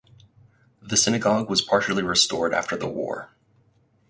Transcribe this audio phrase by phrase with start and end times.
[0.81, 3.29] The synagogue was partially restored after the war.